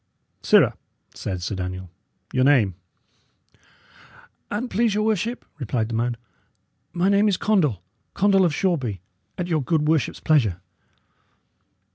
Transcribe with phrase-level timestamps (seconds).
[0.41, 0.73] "Sirrah,"
[1.13, 1.91] said Sir Daniel,
[2.33, 2.73] "your name?"
[4.49, 6.17] "An't please your worship," replied the man,
[6.91, 7.83] "my name is Condall
[8.15, 8.99] Condall of Shoreby,
[9.37, 10.59] at your good worship's pleasure."